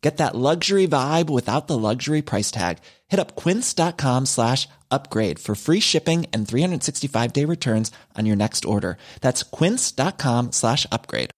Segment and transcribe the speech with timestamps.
[0.00, 2.78] Get that luxury vibe without the luxury price tag.
[3.08, 8.64] Hit up quince.com slash upgrade for free shipping and 365 day returns on your next
[8.64, 8.96] order.
[9.20, 11.30] That's quince.com slash upgrade.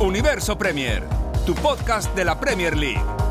[0.00, 1.02] Universo Premier,
[1.46, 3.29] tu podcast de la Premier League.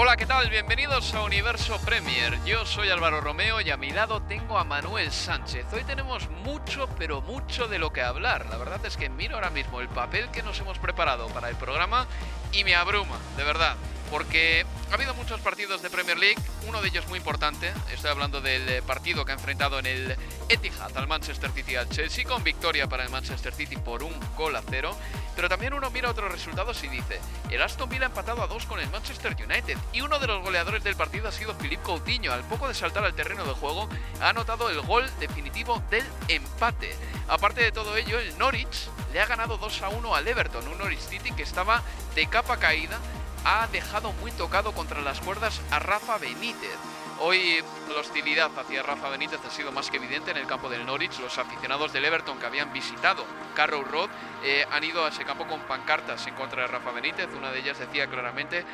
[0.00, 0.48] Hola, ¿qué tal?
[0.48, 2.38] Bienvenidos a Universo Premier.
[2.44, 5.66] Yo soy Álvaro Romeo y a mi lado tengo a Manuel Sánchez.
[5.72, 8.46] Hoy tenemos mucho, pero mucho de lo que hablar.
[8.46, 11.56] La verdad es que miro ahora mismo el papel que nos hemos preparado para el
[11.56, 12.06] programa
[12.52, 13.74] y me abruma, de verdad.
[14.10, 18.40] Porque ha habido muchos partidos de Premier League, uno de ellos muy importante, estoy hablando
[18.40, 20.16] del eh, partido que ha enfrentado en el
[20.48, 24.56] Etihad al Manchester City al Chelsea, con victoria para el Manchester City por un gol
[24.56, 24.96] a cero,
[25.36, 27.20] pero también uno mira otros resultados y dice,
[27.50, 30.42] el Aston Villa ha empatado a dos con el Manchester United, y uno de los
[30.42, 33.88] goleadores del partido ha sido Philippe Coutinho, al poco de saltar al terreno de juego,
[34.20, 36.96] ha anotado el gol definitivo del empate.
[37.28, 40.78] Aparte de todo ello, el Norwich le ha ganado 2 a 1 al Everton, un
[40.78, 41.82] Norwich City que estaba
[42.14, 42.98] de capa caída
[43.44, 46.76] ha dejado muy tocado contra las cuerdas a Rafa Benítez.
[47.20, 50.86] Hoy la hostilidad hacia Rafa Benítez ha sido más que evidente en el campo del
[50.86, 51.18] Norwich.
[51.18, 53.24] Los aficionados del Everton que habían visitado
[53.56, 54.08] Carrow Road
[54.44, 57.28] eh, han ido a ese campo con pancartas en contra de Rafa Benítez.
[57.36, 58.64] Una de ellas decía claramente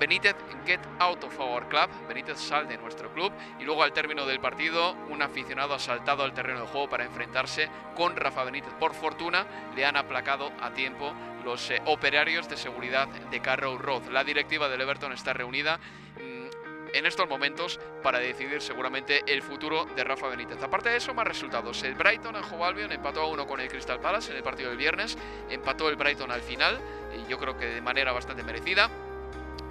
[0.00, 0.34] Benítez,
[0.64, 1.90] get out of our club.
[2.08, 3.34] Benítez sal de nuestro club.
[3.58, 7.04] Y luego al término del partido, un aficionado ha saltado al terreno de juego para
[7.04, 8.72] enfrentarse con Rafa Benítez.
[8.80, 9.46] Por fortuna,
[9.76, 11.12] le han aplacado a tiempo
[11.44, 14.04] los eh, operarios de seguridad de Carrow Road.
[14.06, 19.84] La directiva del Everton está reunida mm, en estos momentos para decidir seguramente el futuro
[19.84, 20.62] de Rafa Benítez.
[20.62, 21.82] Aparte de eso, más resultados.
[21.82, 24.70] El Brighton en Hove Albion empató a uno con el Crystal Palace en el partido
[24.70, 25.18] del viernes.
[25.50, 26.80] Empató el Brighton al final,
[27.14, 28.88] y yo creo que de manera bastante merecida.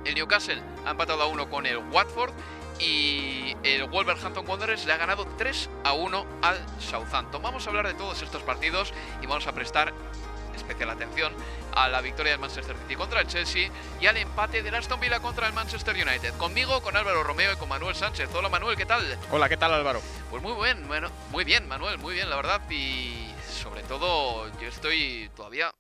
[0.06, 2.34] El Newcastle ha empatado a uno con el Watford
[2.80, 7.42] y el Wolverhampton Wanderers le ha ganado 3 a 1 al Southampton.
[7.42, 9.94] Vamos a hablar de todos estos partidos y vamos a prestar
[10.56, 11.34] especial atención
[11.74, 15.20] a la victoria del Manchester City contra el Chelsea y al empate del Aston Villa
[15.20, 16.36] contra el Manchester United.
[16.38, 18.30] Conmigo, con Álvaro Romeo y con Manuel Sánchez.
[18.34, 19.04] Hola Manuel, ¿qué tal?
[19.32, 20.02] Hola, ¿qué tal Álvaro?
[20.30, 24.68] Pues muy buen, bueno, muy bien Manuel, muy bien la verdad y sobre todo yo
[24.68, 25.74] estoy todavía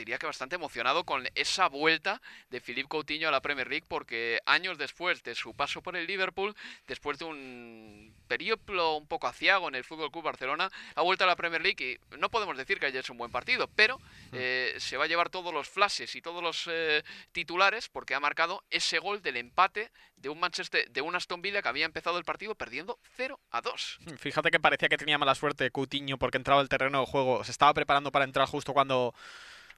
[0.00, 4.40] diría que bastante emocionado con esa vuelta de Philippe Coutinho a la Premier League porque
[4.46, 6.54] años después de su paso por el Liverpool,
[6.86, 11.26] después de un periplo un poco aciago en el Fútbol Club Barcelona, ha vuelto a
[11.26, 14.02] la Premier League y no podemos decir que haya hecho un buen partido, pero mm.
[14.32, 18.20] eh, se va a llevar todos los flashes y todos los eh, titulares porque ha
[18.20, 22.18] marcado ese gol del empate de un Manchester, de un Aston Villa que había empezado
[22.18, 23.98] el partido perdiendo 0 a 2.
[24.18, 27.50] Fíjate que parecía que tenía mala suerte Coutinho porque entraba al terreno de juego, se
[27.50, 29.14] estaba preparando para entrar justo cuando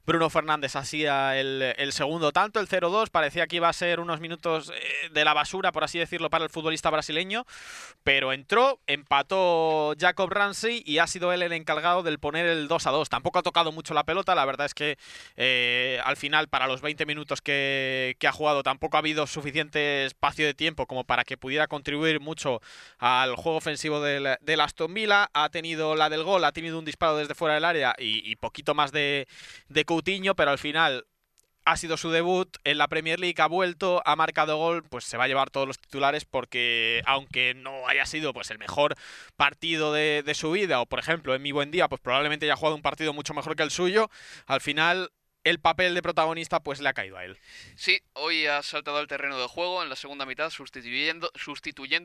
[0.05, 3.09] Bruno Fernández hacía el, segundo tanto, el 0-2.
[3.09, 6.43] Parecía que iba a ser unos minutos eh, de la basura, por así decirlo, para
[6.43, 7.45] el futbolista brasileño.
[8.03, 13.07] Pero entró, empató Jacob Ramsey y ha sido él el encargado del poner el 2-2.
[13.07, 14.35] Tampoco ha tocado mucho la pelota.
[14.35, 14.97] La verdad es que
[15.37, 20.45] eh, al final, para los 20 minutos que, ha jugado, tampoco ha habido suficiente espacio
[20.45, 22.61] de tiempo como para que pudiera contribuir mucho
[22.97, 25.29] al juego ofensivo del, Aston Villa.
[25.33, 28.73] Ha tenido la del gol, ha tenido un disparo desde fuera del área y, poquito
[28.73, 29.27] más de,
[29.69, 31.05] de Coutinho, pero al final
[31.65, 35.17] ha sido su debut en la Premier League, ha vuelto, ha marcado gol, pues se
[35.17, 38.95] va a llevar todos los titulares porque aunque no haya sido pues el mejor
[39.37, 42.55] partido de, de su vida, o por ejemplo en mi buen día, pues probablemente haya
[42.55, 44.09] jugado un partido mucho mejor que el suyo,
[44.45, 45.11] al final
[45.43, 47.37] el papel de protagonista pues le ha caído a él.
[47.75, 51.31] Sí, hoy ha saltado al terreno de juego en la segunda mitad sustituyendo,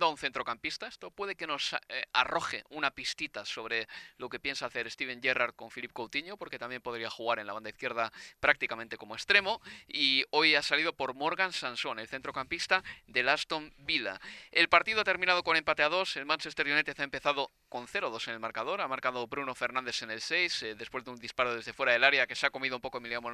[0.07, 0.89] a un centrocampista.
[0.89, 3.87] Esto puede que nos eh, arroje una pistita sobre
[4.17, 7.53] lo que piensa hacer Steven Gerrard con Philippe Coutinho, porque también podría jugar en la
[7.53, 9.61] banda izquierda prácticamente como extremo.
[9.87, 14.21] Y hoy ha salido por Morgan Sanson, el centrocampista del Aston Villa.
[14.51, 16.17] El partido ha terminado con empate a dos.
[16.17, 18.81] El Manchester United ha empezado con 0-2 en el marcador.
[18.81, 22.03] Ha marcado Bruno Fernández en el 6, eh, después de un disparo desde fuera del
[22.03, 23.28] área que se ha comido un poco Emiliano,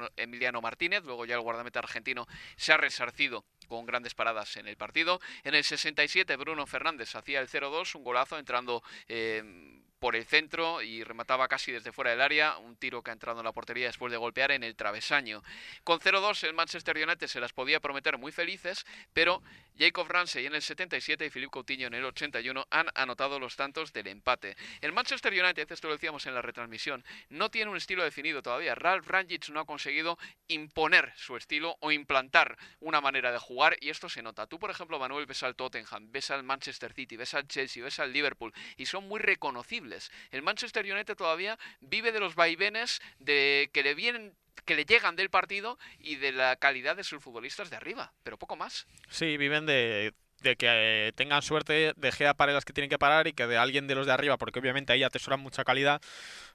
[0.61, 1.03] Martínez.
[1.03, 5.19] Luego ya el guardameta argentino se ha resarcido con grandes paradas en el partido.
[5.43, 10.83] En el 67 Bruno Fernández hacía el 0-2, un golazo entrando eh, por el centro
[10.83, 13.87] y remataba casi desde fuera del área, un tiro que ha entrado en la portería
[13.87, 15.41] después de golpear en el travesaño.
[15.83, 19.41] Con 0-2 el Manchester United se las podía prometer muy felices, pero
[19.79, 23.93] Jacob Ramsey en el 77 y Philippe Coutinho en el 81 han anotado los tantos
[23.93, 24.55] del empate.
[24.79, 28.75] El Manchester United, esto lo decíamos en la retransmisión, no tiene un estilo definido todavía.
[28.75, 33.89] Ralph Rangnick no ha conseguido imponer su estilo o implantar una manera de jugar y
[33.89, 34.45] esto se nota.
[34.45, 37.99] Tú, por ejemplo, Manuel, ves al Tottenham, ves al Manchester City, ves al Chelsea, ves
[37.99, 39.94] al Liverpool y son muy reconocibles.
[40.31, 44.33] El Manchester United todavía vive de los vaivenes de que le vienen
[44.65, 48.37] que le llegan del partido y de la calidad de sus futbolistas de arriba, pero
[48.37, 48.87] poco más.
[49.09, 53.27] Sí, viven de, que eh, tengan suerte de Gea para las que tienen que parar
[53.27, 56.01] y que de alguien de los de arriba, porque obviamente ahí atesoran mucha calidad,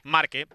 [0.02, 0.46] marque.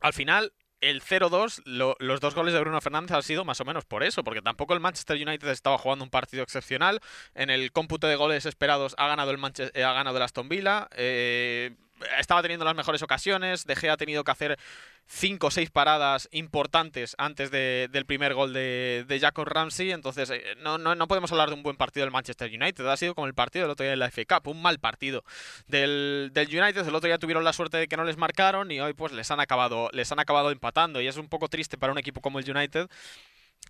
[0.00, 3.84] Al final, el 0-2, los dos goles de Bruno Fernández han sido más o menos
[3.84, 7.00] por eso, porque tampoco el Manchester United estaba jugando un partido excepcional.
[7.34, 10.48] En el cómputo de goles esperados ha ganado el, Manchester, eh, ha ganado el Aston
[10.48, 10.88] Villa.
[10.92, 11.74] Eh,
[12.18, 13.64] estaba teniendo las mejores ocasiones.
[13.64, 14.58] De Gea ha tenido que hacer
[15.06, 19.92] cinco o seis paradas importantes antes del primer gol de, de Jacob Ramsey.
[19.92, 22.86] Entonces, eh, no, no, no, podemos hablar de un buen partido del Manchester United.
[22.86, 25.24] Ha sido como el partido del otro día en la FA Cup, un mal partido
[25.68, 26.86] del, del, United.
[26.86, 29.30] El otro día tuvieron la suerte de que no les marcaron y hoy pues les
[29.30, 31.00] han acabado, les han acabado empatando.
[31.00, 32.88] Y es un poco triste para un equipo como el United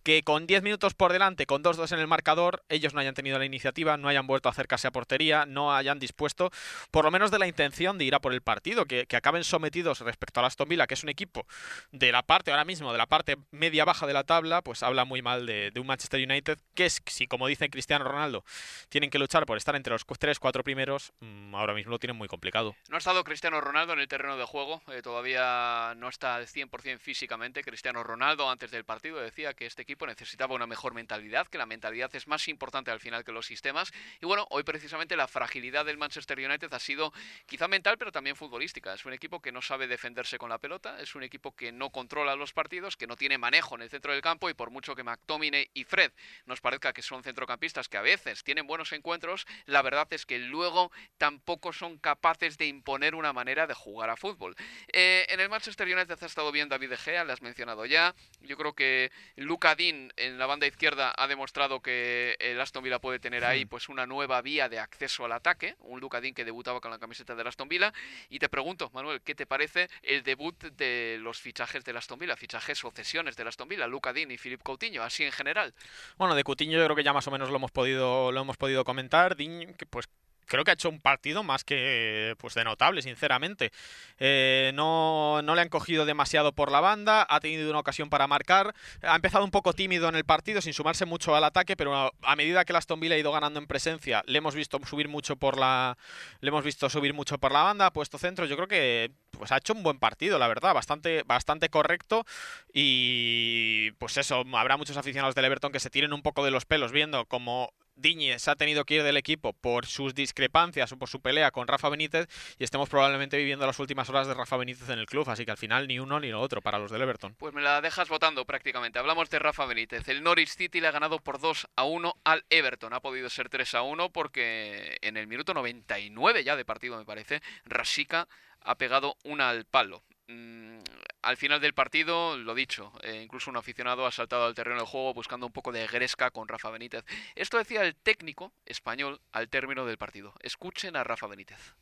[0.06, 3.40] que con 10 minutos por delante, con 2-2 en el marcador, ellos no hayan tenido
[3.40, 6.52] la iniciativa, no hayan vuelto a acercarse a portería, no hayan dispuesto,
[6.92, 10.02] por lo menos de la intención de ir a por el partido, que, acaben sometidos
[10.02, 11.44] respecto a Aston Villa, que es un equipo
[11.90, 15.22] de la parte ahora mismo, de la parte media-baja de la tabla, pues habla muy
[15.22, 18.44] mal de, un Manchester United, que es, si como dice Cristiano Ronaldo,
[18.88, 22.28] tienen que luchar por estar entre los 3-4 primeros, mm, ahora mismo lo tienen muy
[22.28, 22.76] complicado.
[22.90, 26.46] No ha estado Cristiano Ronaldo en el terreno de juego, eh, todavía no está al
[26.46, 27.64] 100% físicamente.
[27.64, 31.66] Cristiano Ronaldo antes del partido decía que este equipo necesitaba una mejor mentalidad, que la
[31.66, 33.92] mentalidad es más importante al final que los sistemas.
[34.20, 37.12] Y bueno, hoy precisamente la fragilidad del Manchester United ha sido
[37.46, 38.92] quizá mental, pero también futbolística.
[38.92, 41.90] Es un equipo que no sabe defenderse con la pelota, es un equipo que no
[41.90, 44.94] controla los partidos, que no tiene manejo en el centro del campo y por mucho
[44.94, 46.12] que McTominay y Fred
[46.44, 50.38] nos parezca que son centrocampistas que a veces tienen buenos encuentros, la verdad es que
[50.38, 54.56] luego tampoco son capaces de imponer una manera de jugar a fútbol.
[54.92, 58.14] Eh, en el Manchester United ha estado bien David De Gea, le has mencionado ya.
[58.40, 63.18] Yo creo que Luca en la banda izquierda ha demostrado que el Aston Villa puede
[63.18, 66.90] tener ahí pues una nueva vía de acceso al ataque, un Luca que debutaba con
[66.90, 67.92] la camiseta del Aston Villa.
[68.28, 72.36] Y te pregunto, Manuel, ¿qué te parece el debut de los fichajes del Aston Villa,
[72.36, 75.74] fichajes o cesiones del Aston Villa, Luca y Philip Coutinho, así en general?
[76.16, 78.56] Bueno, de Coutinho yo creo que ya más o menos lo hemos podido lo hemos
[78.56, 80.08] podido comentar, que pues
[80.46, 83.72] creo que ha hecho un partido más que pues de notable, sinceramente.
[84.18, 88.26] Eh, no, no, le han cogido demasiado por la banda, ha tenido una ocasión para
[88.26, 92.12] marcar, ha empezado un poco tímido en el partido, sin sumarse mucho al ataque, pero
[92.22, 95.08] a, medida que el Aston Villa ha ido ganando en presencia, le hemos visto subir
[95.08, 95.98] mucho por la,
[96.40, 98.46] le hemos visto subir mucho por la banda, ha puesto centro.
[98.46, 102.24] Yo creo que pues ha hecho un buen partido, la verdad, bastante, bastante correcto
[102.72, 106.64] y pues eso, habrá muchos aficionados del Everton que se tiren un poco de los
[106.64, 111.08] pelos viendo cómo Diñez ha tenido que ir del equipo por sus discrepancias o por
[111.08, 112.28] su pelea con Rafa Benítez
[112.58, 115.50] y estemos probablemente viviendo las últimas horas de Rafa Benítez en el club, así que
[115.50, 117.34] al final ni uno ni lo otro para los del Everton.
[117.34, 118.98] Pues me la dejas votando prácticamente.
[118.98, 120.06] Hablamos de Rafa Benítez.
[120.08, 122.92] El Norwich City le ha ganado por 2 a 1 al Everton.
[122.92, 127.04] Ha podido ser 3 a 1 porque en el minuto 99 ya de partido me
[127.04, 128.28] parece, Rasika
[128.60, 130.02] ha pegado una al palo.
[130.28, 130.78] Mm,
[131.22, 134.86] al final del partido, lo dicho, eh, incluso un aficionado ha saltado al terreno del
[134.86, 137.04] juego buscando un poco de gresca con Rafa Benítez.
[137.34, 140.34] Esto decía el técnico español al término del partido.
[140.40, 141.74] Escuchen a Rafa Benítez.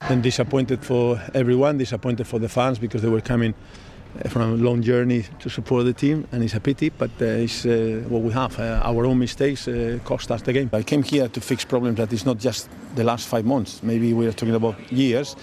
[0.00, 3.22] And disappointed for everyone, disappointed for fans because they were
[4.28, 7.66] from a long journey to support the team, and it's a pity, but uh, it's
[7.66, 8.58] uh, what we have.
[8.58, 10.70] Uh, our own mistakes uh, cost us the game.
[10.72, 13.82] I came here to fix problems that is not just the last five months.
[13.82, 15.36] Maybe we are talking about years.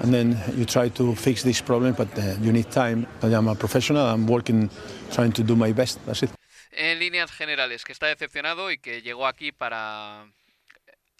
[0.00, 3.06] and then you try to fix this problem, but uh, you need time.
[3.22, 4.06] I am a professional.
[4.06, 4.70] I'm working,
[5.12, 5.98] trying to do my best.
[6.06, 6.30] That's it.
[6.72, 10.24] En líneas generales, que está decepcionado y que llegó aquí para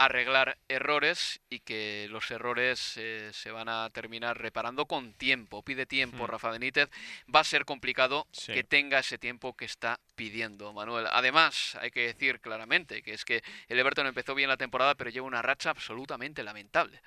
[0.01, 5.63] arreglar errores y que los errores eh, se van a terminar reparando con tiempo.
[5.63, 6.27] Pide tiempo hmm.
[6.27, 6.89] Rafa Benítez.
[7.33, 11.07] Va a ser complicado que tenga ese tiempo que está pidiendo Manuel.
[11.13, 15.11] Además, hay que decir claramente que es que el Everton empezó bien la temporada, pero
[15.11, 17.03] lleva una racha absolutamente lamentable.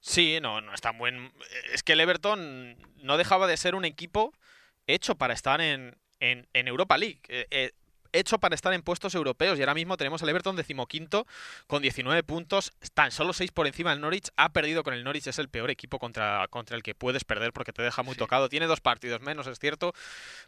[0.00, 1.32] Sí, no, no es tan buen.
[1.72, 4.34] Es que el Everton no dejaba de ser un equipo
[4.88, 7.20] hecho para estar en, en, Europa League.
[7.28, 7.72] Eh, eh,
[8.12, 11.26] hecho para estar en puestos europeos y ahora mismo tenemos al Everton decimoquinto
[11.66, 15.26] con 19 puntos, tan solo 6 por encima del Norwich, ha perdido con el Norwich,
[15.26, 18.48] es el peor equipo contra, contra el que puedes perder porque te deja muy tocado,
[18.48, 19.92] tiene dos partidos menos, es cierto,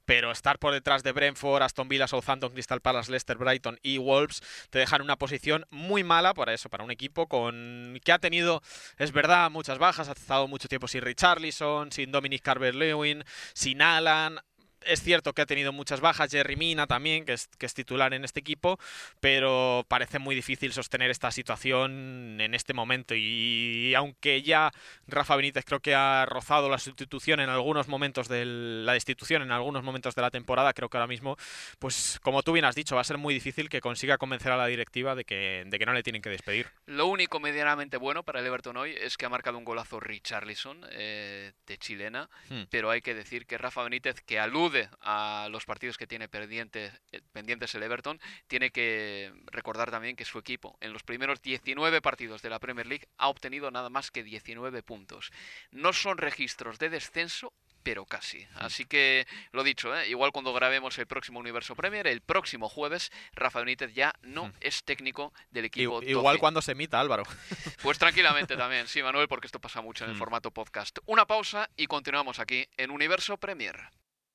[0.05, 4.43] pero estar por detrás de Brentford, Aston Villa, Southampton, Crystal Palace, Leicester, Brighton y Wolves
[4.71, 8.63] te dejan una posición muy mala para eso, para un equipo con que ha tenido,
[8.99, 13.25] es verdad, muchas bajas, ha estado mucho tiempo sin Richarlison, sin Dominic Carver-Lewin,
[13.55, 14.41] sin Alan,
[14.87, 18.15] es cierto que ha tenido muchas bajas, Jerry Mina también, que es, que es titular
[18.15, 18.79] en este equipo,
[19.21, 23.15] pero parece muy difícil sostener esta situación en este momento.
[23.15, 24.71] Y, aunque ya
[25.07, 29.53] Rafa Benítez creo que ha rozado la sustitución en algunos momentos de la destitución en
[29.53, 31.37] algunos momentos de la temporada, creo que ahora mismo,
[31.79, 34.57] pues como tú bien has dicho, va a ser muy difícil que consiga convencer a
[34.57, 36.69] la directiva de que, de que no le tienen que despedir.
[36.87, 40.85] Lo único medianamente bueno para el Everton hoy es que ha marcado un golazo Richarlison
[40.91, 42.63] eh, de chilena, hmm.
[42.71, 44.39] pero hay que decir que Rafa Benítez, que
[44.71, 50.17] alude a los partidos que tiene pendientes, eh, pendientes el Everton, tiene que recordar también
[50.17, 53.91] que su equipo en los primeros 19 partidos de la Premier League ha obtenido nada
[53.91, 55.31] más que 19 puntos.
[55.71, 58.47] No son registros de descenso, pero casi.
[58.57, 60.09] Así que lo dicho, ¿eh?
[60.09, 64.85] igual cuando grabemos el próximo Universo Premier, el próximo jueves, Rafa Benítez ya no es
[64.85, 66.03] técnico del equipo.
[66.03, 67.25] Igual cuando se emita, Álvaro.
[67.83, 70.99] Pues tranquilamente también, sí, Manuel, porque esto pasa mucho en el formato podcast.
[71.07, 73.91] Una pausa y continuamos aquí en Universo Premier.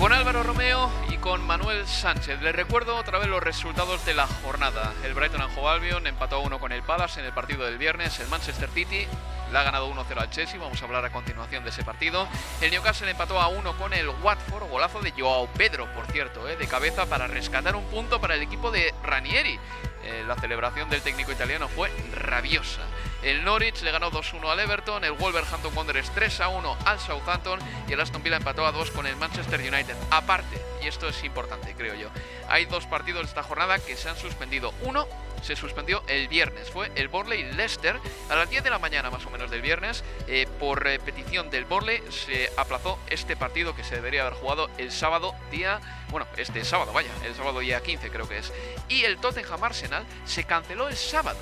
[0.00, 0.90] Con Álvaro Romeo
[1.20, 2.40] con Manuel Sánchez.
[2.40, 4.94] Les recuerdo otra vez los resultados de la jornada.
[5.04, 8.18] El Brighton and Albion empató a uno con el Palace en el partido del viernes.
[8.20, 9.06] El Manchester City
[9.52, 10.58] le ha ganado 1-0 al Chelsea.
[10.58, 12.26] Vamos a hablar a continuación de ese partido.
[12.60, 14.70] El Newcastle empató a 1 con el Watford.
[14.70, 18.42] Golazo de Joao Pedro, por cierto, eh, de cabeza para rescatar un punto para el
[18.42, 19.58] equipo de Ranieri.
[20.02, 22.80] Eh, la celebración del técnico italiano fue rabiosa.
[23.22, 28.00] El Norwich le ganó 2-1 al Everton, el Wolverhampton Wanderers 3-1 al Southampton y el
[28.00, 29.96] Aston Villa empató a 2 con el Manchester United.
[30.10, 32.08] Aparte, y esto es importante creo yo,
[32.48, 34.72] hay dos partidos de esta jornada que se han suspendido.
[34.82, 35.06] Uno
[35.42, 36.70] se suspendió el viernes.
[36.70, 37.98] Fue el Borley Leicester
[38.28, 40.04] a las 10 de la mañana más o menos del viernes.
[40.26, 44.90] Eh, por petición del Borley se aplazó este partido que se debería haber jugado el
[44.92, 45.80] sábado día...
[46.10, 48.52] Bueno, este sábado, vaya, el sábado día 15 creo que es.
[48.88, 51.38] Y el Tottenham Arsenal se canceló el sábado.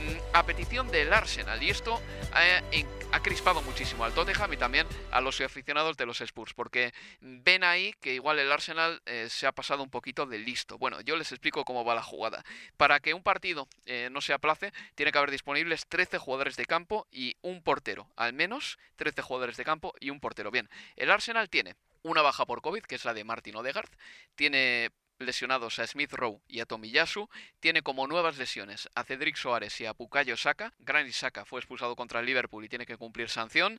[0.00, 1.62] Mm, a petición del Arsenal.
[1.62, 2.00] Y esto
[2.32, 7.64] ha, crispado muchísimo al Tottenham y también a los aficionados de los Spurs, porque ven
[7.64, 10.78] ahí que igual el Arsenal eh, se ha pasado un poquito de listo.
[10.78, 12.42] Bueno, yo les explico cómo va la jugada.
[12.78, 16.64] Para que un partido eh, no se aplace, tiene que haber disponibles 13 jugadores de
[16.64, 18.08] campo y un portero.
[18.16, 20.50] Al menos 13 jugadores de campo y un portero.
[20.50, 23.90] Bien, el Arsenal tiene una baja por COVID, que es la de Martin Odegaard.
[24.34, 27.28] Tiene lesionados a Smith Rowe y a Tomiyasu,
[27.60, 30.72] tiene como nuevas lesiones a Cedric Soares y a Pukayo Saka.
[30.78, 33.78] Granit Saka fue expulsado contra el Liverpool y tiene que cumplir sanción.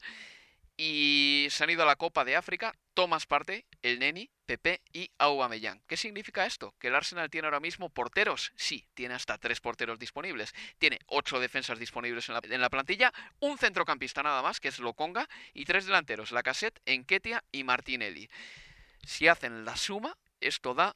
[0.77, 5.11] Y se han ido a la Copa de África Thomas Parte, el Neni, Pepe y
[5.17, 5.81] Aubameyang.
[5.85, 6.73] ¿Qué significa esto?
[6.79, 8.51] ¿Que el Arsenal tiene ahora mismo porteros?
[8.55, 10.53] Sí, tiene hasta tres porteros disponibles.
[10.79, 14.79] Tiene ocho defensas disponibles en la, en la plantilla, un centrocampista nada más, que es
[14.79, 18.29] Lokonga, y tres delanteros, Lacazette, Enketia y Martinelli.
[19.05, 20.95] Si hacen la suma, esto da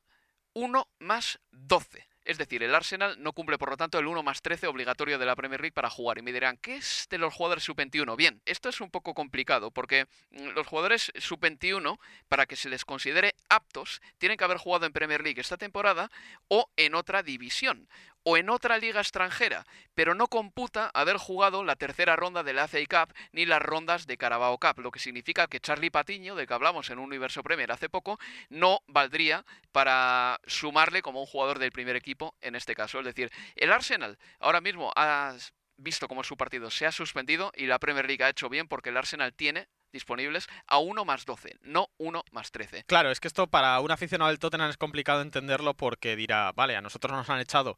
[0.56, 2.08] 1 más 12.
[2.24, 5.28] Es decir, el Arsenal no cumple por lo tanto el 1 más 13 obligatorio de
[5.28, 6.18] la Premier League para jugar.
[6.18, 8.16] Y me dirán, ¿qué es de los jugadores sub-21?
[8.16, 12.84] Bien, esto es un poco complicado porque mm, los jugadores sub-21, para que se les
[12.84, 16.10] considere aptos, tienen que haber jugado en Premier League esta temporada
[16.48, 17.88] o en otra división
[18.25, 22.67] o en otra liga extranjera, pero no computa haber jugado la tercera ronda de la
[22.67, 26.48] FA Cup ni las rondas de Carabao Cup, lo que significa que Charlie Patiño, de
[26.48, 31.60] que hablamos en un Universo Premier hace poco, no valdría para sumarle como un jugador
[31.60, 33.00] del primer equipo en este caso.
[33.00, 35.36] Es decir, el Arsenal ahora mismo ha
[35.77, 38.89] visto cómo su partido se ha suspendido y la Premier League ha hecho bien porque
[38.89, 42.84] el Arsenal tiene disponibles a 1 más 12, no 1 más 13.
[42.84, 46.75] Claro, es que esto para un aficionado del Tottenham es complicado entenderlo porque dirá, vale,
[46.75, 47.78] a nosotros nos han echado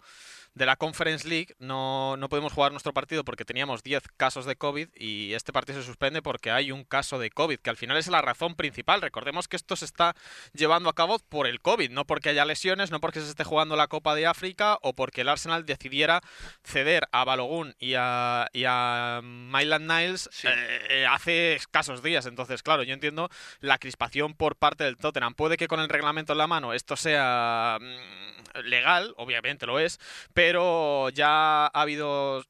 [0.58, 4.56] de la Conference League, no, no podemos jugar nuestro partido porque teníamos 10 casos de
[4.56, 7.98] COVID y este partido se suspende porque hay un caso de COVID, que al final
[7.98, 9.02] es la razón principal.
[9.02, 10.16] Recordemos que esto se está
[10.54, 13.76] llevando a cabo por el COVID, no porque haya lesiones, no porque se esté jugando
[13.76, 16.22] la Copa de África o porque el Arsenal decidiera
[16.64, 22.07] ceder a Balogun y a, y a Myland Niles eh, eh, hace escasos días.
[22.16, 25.34] Entonces, claro, yo entiendo la crispación por parte del Tottenham.
[25.36, 30.00] Puede que con el reglamento en la mano esto sea mm, legal, obviamente lo es,
[30.34, 32.44] pero ya ha habido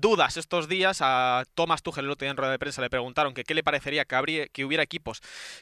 [0.00, 0.98] dudas estos días.
[1.00, 3.62] A Thomas Tuchel el otro día en rueda de prensa le preguntaron que qué le
[3.62, 5.20] parecería que, que hubiera equipos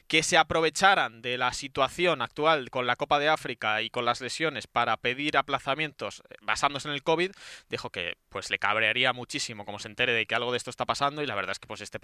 [0.09, 4.21] que se aprovecharan de la situación actual con la Copa de África y con las
[4.21, 7.33] lesiones para pedir aplazamientos eh, basándose en el COVID.
[7.69, 10.87] Dijo que pues le cabrearía muchísimo como se entere de que algo de esto está
[10.87, 11.99] pasando y la verdad es que pues este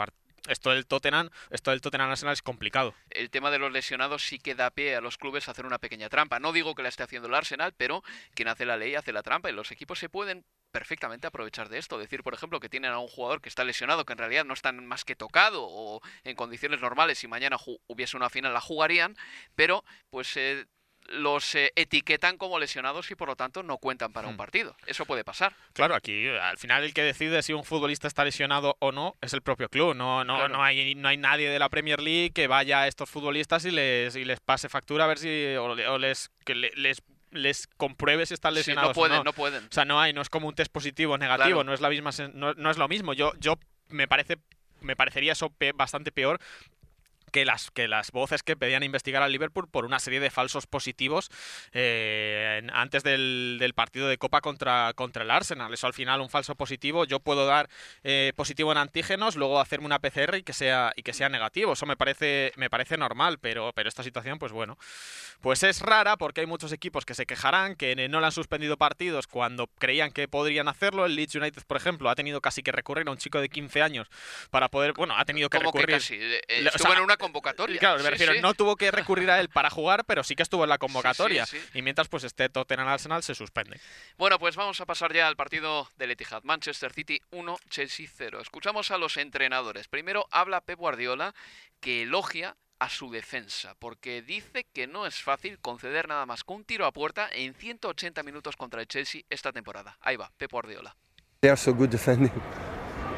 [0.48, 2.94] esto del Tottenham, esto del Tottenham Arsenal es complicado.
[3.10, 5.78] El tema de los lesionados sí que da pie a los clubes a hacer una
[5.78, 6.40] pequeña trampa.
[6.40, 8.02] No digo que la esté haciendo el Arsenal, pero
[8.34, 11.78] quien hace la ley hace la trampa y los equipos se pueden perfectamente aprovechar de
[11.78, 11.98] esto.
[11.98, 14.54] Decir, por ejemplo, que tienen a un jugador que está lesionado, que en realidad no
[14.54, 19.14] está más que tocado o en condiciones normales, si mañana hubiese una final la jugarían,
[19.54, 20.66] pero pues eh,
[21.08, 24.38] los eh, etiquetan como lesionados y por lo tanto no cuentan para un hmm.
[24.38, 24.76] partido.
[24.86, 25.54] Eso puede pasar.
[25.72, 29.32] Claro, aquí al final el que decide si un futbolista está lesionado o no es
[29.32, 29.94] el propio club.
[29.94, 33.10] No, no, no, hay, no hay nadie de la Premier League que vaya a estos
[33.10, 37.02] futbolistas y les, y les pase factura a ver si o, les, que les
[37.32, 38.90] les compruebe si están lesionados.
[38.90, 39.24] no pueden, no.
[39.24, 39.32] no.
[39.32, 39.64] pueden.
[39.64, 41.88] O sea, no hay, no es como un test positivo o negativo, no es la
[41.88, 43.12] misma, no, no, es lo mismo.
[43.14, 43.58] Yo, yo
[43.88, 44.38] me parece,
[44.80, 46.40] me parecería eso bastante peor
[47.32, 50.66] que las, que las voces que pedían investigar al Liverpool por una serie de falsos
[50.66, 51.30] positivos
[51.72, 55.72] eh, antes del, del, partido de Copa contra, contra el Arsenal.
[55.72, 57.04] Eso al final, un falso positivo.
[57.04, 57.68] Yo puedo dar
[58.04, 61.72] eh, positivo en antígenos, luego hacerme una PCR y que sea, y que sea negativo.
[61.72, 64.78] Eso me parece, me parece normal, pero, pero esta situación, pues bueno,
[65.40, 68.76] pues es rara porque hay muchos equipos que se quejarán, que no le han suspendido
[68.76, 71.06] partidos cuando creían que podrían hacerlo.
[71.06, 73.80] El Leeds United, por ejemplo, ha tenido casi que recurrir a un chico de 15
[73.80, 74.08] años
[74.50, 75.86] para poder, bueno, ha tenido que recurrir.
[75.86, 76.18] Que casi?
[76.48, 77.78] Estuvo en una convocatoria.
[77.78, 80.64] Claro, me refiero, no tuvo que recurrir a él para jugar, pero sí que estuvo
[80.64, 81.46] en la convocatoria.
[81.72, 83.80] Y mientras, pues este Tottenham Arsenal se suspende.
[84.18, 86.42] Bueno, pues vamos a pasar ya al partido del Etihad.
[86.42, 88.40] Manchester City 1, Chelsea 0.
[88.40, 89.88] Escuchamos a los entrenadores.
[89.88, 91.34] Primero habla Pep Guardiola,
[91.80, 96.52] que elogia a su defensa, porque dice que no es fácil conceder nada más que
[96.52, 99.96] un tiro a puerta en 180 minutos contra el Chelsea esta temporada.
[100.00, 100.96] Ahí va, Pep Guardiola.
[101.40, 102.32] They are so good defending.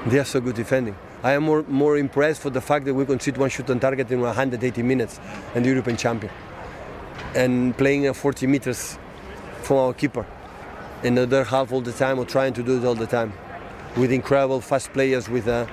[0.06, 0.94] They are so good defending.
[1.22, 4.10] I am more, more impressed for the fact that we concede one shot on target
[4.10, 5.18] in 180 minutes
[5.54, 6.30] and the European champion.
[7.34, 8.98] And playing at 40 meters
[9.62, 10.26] from our keeper
[11.02, 13.32] in the other half all the time or trying to do it all the time.
[13.96, 15.66] With incredible fast players, with, uh,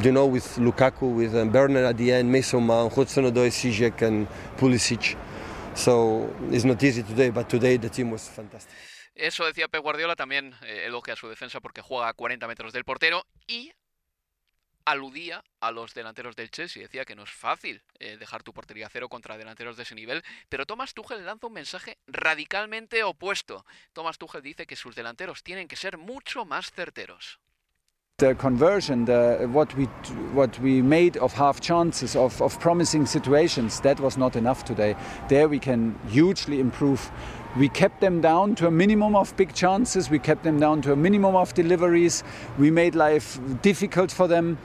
[0.00, 5.14] you know, with Lukaku, with Bernard at the end, Mason Mount, Hudson-Odoi, and Pulisic.
[5.74, 8.72] So it's not easy today, but today the team was fantastic.
[9.14, 12.84] Eso decía Pep Guardiola, también eh, elogia su defensa porque juega a 40 metros del
[12.84, 13.72] portero y
[14.84, 16.82] aludía a los delanteros del Chelsea.
[16.82, 20.22] Decía que no es fácil eh, dejar tu portería cero contra delanteros de ese nivel,
[20.48, 23.64] pero Thomas Tuchel lanza un mensaje radicalmente opuesto.
[23.92, 27.38] Thomas Tuchel dice que sus delanteros tienen que ser mucho más certeros.
[28.18, 29.86] The conversion, the, what we
[30.32, 34.94] what we made of half chances, of, of promising situations, that was not enough today.
[35.28, 37.00] There we can hugely improve.
[37.54, 40.08] We kept them down to a minimum of big chances.
[40.08, 42.24] We kept them down to a minimum of deliveries.
[42.58, 44.56] We made life difficult for them.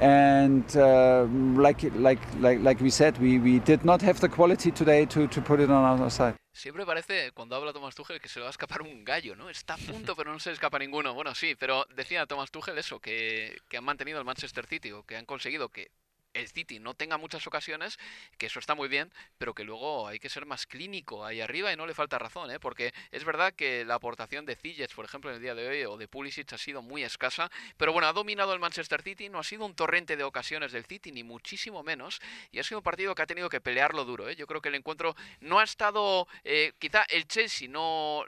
[0.00, 1.26] And uh,
[1.60, 5.26] like, like, like, like we said, we, we did not have the quality today to,
[5.26, 6.34] to put it on our side.
[6.52, 9.50] Siempre parece, cuando habla Thomas Tuchel, que se le va a escapar un gallo, ¿no?
[9.50, 11.12] Está a punto, pero no se escapa ninguno.
[11.12, 15.02] Bueno, sí, pero decía Thomas Tuchel eso, que, que han mantenido el Manchester City, o
[15.02, 15.90] que han conseguido que
[16.34, 17.98] el City no tenga muchas ocasiones,
[18.38, 21.72] que eso está muy bien, pero que luego hay que ser más clínico ahí arriba
[21.72, 22.60] y no le falta razón, ¿eh?
[22.60, 25.84] porque es verdad que la aportación de Ziyech, por ejemplo, en el día de hoy,
[25.84, 29.38] o de Pulisic ha sido muy escasa, pero bueno, ha dominado el Manchester City, no
[29.38, 32.84] ha sido un torrente de ocasiones del City, ni muchísimo menos, y ha sido un
[32.84, 34.28] partido que ha tenido que pelearlo duro.
[34.28, 34.36] ¿eh?
[34.36, 38.24] Yo creo que el encuentro no ha estado, eh, quizá el Chelsea no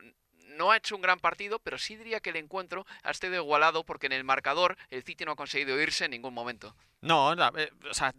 [0.57, 3.85] no ha hecho un gran partido, pero sí diría que el encuentro ha estado igualado
[3.85, 6.75] porque en el marcador el City no ha conseguido irse en ningún momento.
[7.01, 8.15] No, eh, o sea,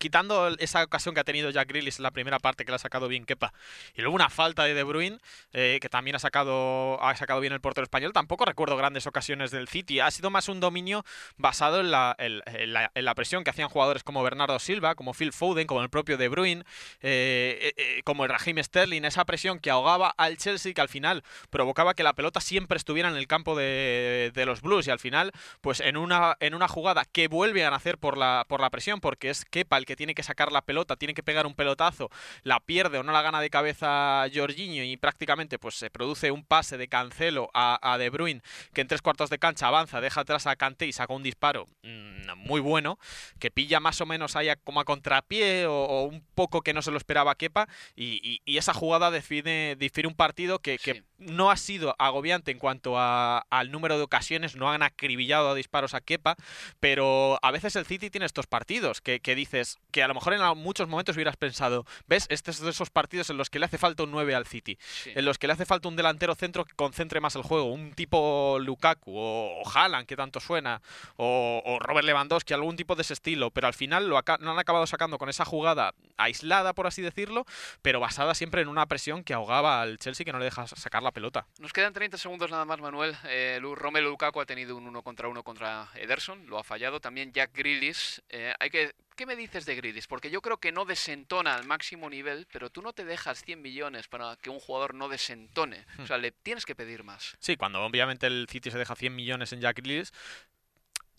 [0.00, 2.78] quitando esa ocasión que ha tenido Jack Grealish en la primera parte que la ha
[2.78, 3.52] sacado bien Kepa
[3.94, 5.18] y luego una falta de De Bruyne
[5.52, 9.50] eh, que también ha sacado ha sacado bien el portero español tampoco recuerdo grandes ocasiones
[9.50, 10.00] del City.
[10.00, 11.04] Ha sido más un dominio
[11.36, 15.90] basado en la, presión que hacían jugadores como Bernardo Silva como Phil Foden como el
[15.90, 16.64] propio De Bruyne
[17.02, 21.22] eh, eh, como el Raheem Sterling esa presión que ahogaba al Chelsea que al final
[21.50, 25.32] provocaba que la pelota siempre estuviera en el campo de, los Blues y al final
[25.60, 29.00] pues en una en una jugada que vuelve a nacer por la por la presión
[29.00, 32.10] porque es Kepa el que tiene que sacar la pelota, tiene que pegar un pelotazo,
[32.44, 36.44] la pierde o no la gana de cabeza Jorginho y prácticamente pues se produce un
[36.44, 38.40] pase de Cancelo a, De Bruyne
[38.72, 41.66] que en tres cuartos de cancha avanza, deja atrás a Kanté y saca un disparo
[41.82, 43.00] mm, muy bueno,
[43.40, 46.92] que pilla más o menos ahí como a contrapié o, un poco que no se
[46.92, 50.78] lo esperaba Kepa y, esa jugada define, difiere un partido que,
[51.18, 55.94] no ha sido agobiante en cuanto al número de ocasiones, no han acribillado a disparos
[55.94, 56.36] a Kepa,
[56.78, 60.34] pero a veces el City tiene estos partidos que, que dices, que a lo mejor
[60.34, 62.26] en muchos momentos hubieras pensado, ¿ves?
[62.28, 64.78] Este es de esos partidos en los que le hace falta un 9 al City,
[65.06, 67.92] en los que le hace falta un delantero centro que concentre más el juego, un
[67.92, 70.80] tipo Lukaku o, Haaland, que tanto suena,
[71.16, 75.18] o, Robert Lewandowski, algún tipo de ese estilo, pero al final lo, han acabado sacando
[75.18, 77.44] con esa jugada aislada, por así decirlo,
[77.82, 81.02] pero basada siempre en una presión que ahogaba al Chelsea que no le deja sacar
[81.02, 81.46] la pelota.
[81.58, 83.16] Nos quedan 30 segundos nada más, Manuel.
[83.24, 87.00] Eh, Romelu Lukaku ha tenido un uno contra uno contra Ederson, lo ha fallado.
[87.00, 88.20] También Jack Grealish.
[88.28, 90.06] Eh, hay que ¿Qué me dices de Grealish?
[90.08, 93.60] Porque yo creo que no desentona al máximo nivel, pero tú no te dejas 100
[93.60, 95.84] millones para que un jugador no desentone.
[95.98, 96.22] O sea, hmm.
[96.22, 97.36] le tienes que pedir más.
[97.38, 100.08] Sí, cuando obviamente el City se deja 100 millones en Jack Grealish,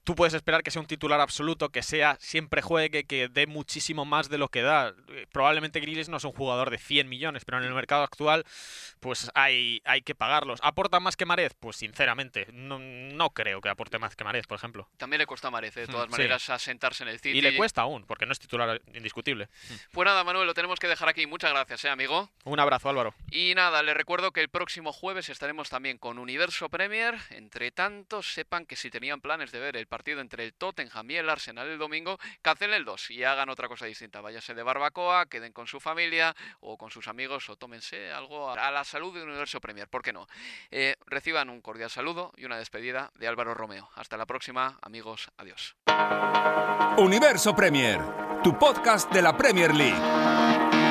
[0.04, 4.06] tú puedes esperar que sea un titular absoluto, que sea siempre juegue, que dé muchísimo
[4.06, 4.94] más de lo que da.
[5.32, 8.46] Probablemente Grealish no es un jugador de 100 millones, pero en el mercado actual
[9.00, 10.60] pues hay, hay que pagarlos.
[10.64, 11.54] ¿Aporta más que Marez?
[11.60, 14.88] Pues sinceramente, no, no creo que aporte más que Marez, por ejemplo.
[14.98, 15.82] También le cuesta a Marez, ¿eh?
[15.82, 17.38] de todas maneras, asentarse en el City.
[17.38, 19.50] Y le cuesta aún, porque no es titular indiscutible.
[19.92, 21.26] Pues nada, Manuel, lo tenemos que dejar aquí.
[21.26, 22.30] Muchas gracias, ¿eh, amigo?
[22.44, 23.16] Un abrazo, Álvaro.
[23.32, 27.16] Y nada, le recuerdo que el próximo jueves estaremos también con Universo Premier.
[27.32, 31.17] Entre tanto, sepan que si tenían planes de ver el partido entre el Tottenham y
[31.17, 34.21] el Arsenal el domingo, cancelen el 2 y hagan otra cosa distinta.
[34.21, 38.71] Váyase de barbacoa, queden con su familia o con sus amigos o tómense algo a
[38.71, 40.27] la salud de Universo Premier, ¿por qué no?
[40.71, 43.89] Eh, reciban un cordial saludo y una despedida de Álvaro Romeo.
[43.95, 45.75] Hasta la próxima, amigos, adiós.
[46.97, 47.99] Universo Premier,
[48.43, 50.90] tu podcast de la Premier League.